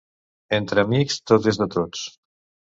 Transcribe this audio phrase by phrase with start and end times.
[0.57, 2.11] Entre amics, tot és de tots.